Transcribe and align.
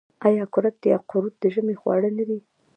آیا 0.27 0.43
کورت 0.53 0.77
یا 0.91 0.97
قروت 1.09 1.35
د 1.39 1.45
ژمي 1.53 1.75
خواړه 1.81 2.09
نه 2.17 2.23
دي؟ 2.29 2.39